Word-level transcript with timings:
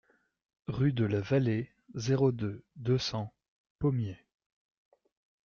Rue 0.65 0.93
de 0.93 1.05
la 1.05 1.21
Vallée, 1.21 1.69
zéro 1.93 2.31
deux, 2.31 2.65
deux 2.75 2.97
cents 2.97 3.31
Pommiers 3.77 4.17